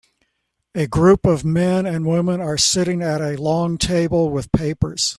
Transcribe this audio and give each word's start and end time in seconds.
A 0.73 0.87
group 0.87 1.27
of 1.27 1.45
men 1.45 1.85
and 1.85 2.07
women 2.07 2.41
are 2.41 2.57
sitting 2.57 3.03
at 3.03 3.21
a 3.21 3.39
long 3.39 3.77
table 3.77 4.31
with 4.31 4.51
papers 4.51 5.09